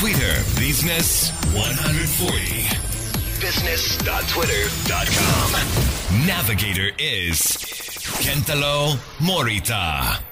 [0.00, 2.32] Twitter Business 140
[3.38, 7.58] business.twitter.com Navigator is
[8.22, 10.22] Kentaro Morita.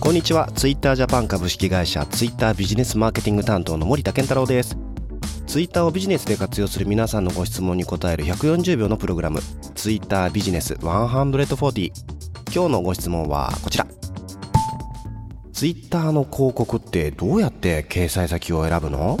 [0.00, 0.50] こんにちは。
[0.54, 4.78] ツイッタージャパン株式会社ツイッタービジネスマーケティング担当の森田健太郎です。
[5.46, 9.40] ツイッターをビジネスで活用する皆さんのご質問に答える140秒のプログラム。
[9.74, 11.92] ツイッタービジネス140
[12.54, 13.86] 今日のご質問はこちら。
[15.56, 19.16] ツイッターの広告ってどうやって掲載先を選ぶの？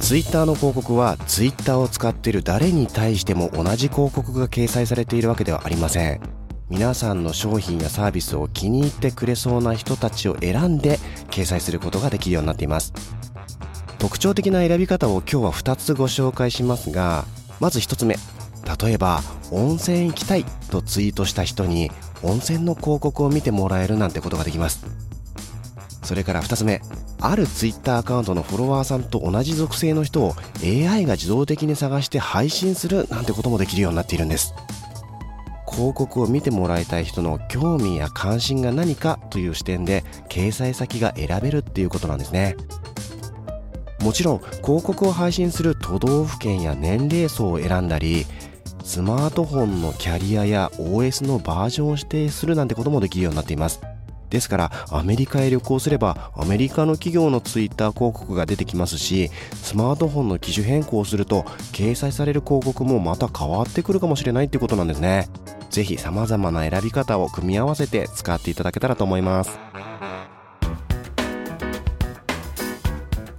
[0.00, 6.20] ツイッターの広告はツイッターを使っている誰に対しても同じ広告が掲載されているわけではありません。
[6.68, 10.98] 皆さんの商品やサービスを気に入ってくれそうな人たちを選んで
[11.30, 12.92] 掲載することができるようになっています。
[14.00, 17.24] 特徴的な選び方を今日は2つご紹介しますが
[17.60, 18.16] まず1つ目。
[18.82, 19.20] 例えば
[19.52, 21.92] 温泉行きたいとツイートした人に
[22.24, 24.86] 温泉の広告を見てもらえるなんてことができます。
[26.02, 26.82] それから2つ目
[27.20, 34.54] あるツイッターアカウントのフォロワーさんと同じ属性の人を AI が自動的に探して配信するなんてこともできるようになっているんです。
[35.66, 42.56] 広告を見てもらいたい人の興味や関心が何かという視点で掲載先が選べるっていうことなんですね。
[44.00, 48.26] もちろん広告を配信する都道府県や年齢層を選んだり
[48.84, 53.80] スマートフォンのキャリアや OS のバージョンを指定するなんてこともできるようになっています。
[54.28, 65.28] ですからアメリカへ旅行すればアメリカの企業のツイッター広告が出てきますしスマートフォンの機種変更をすると掲載される広告もまた変わってくるかもしれないってことなんですね。
[65.70, 69.58] ぜひ様々な選び方を組み合わせて使っていただけたらと思います。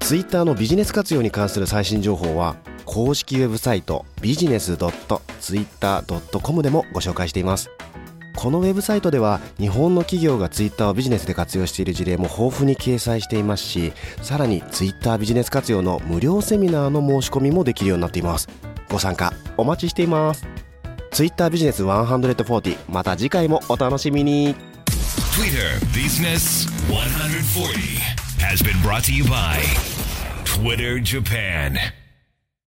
[0.05, 7.71] ツイッターのビジネス活用に関する最新情報は公式ウェブサイトビジネス .twitter.com でもご紹介しています。
[8.35, 18.47] このウェブサイトでは日本の企業がツイッターをビジネスで活用している事例も豊富に掲載していますしさらにツイッタービジネス活用の無料セミナーの申し込みもできるようになっています。
[18.91, 20.45] ご参加お待ちしています。
[21.09, 24.53] ツイッタービジネス140また次回もお楽しみに。
[25.33, 29.94] Twitter Business 140 has been brought to you by
[30.55, 31.77] Twitter Japan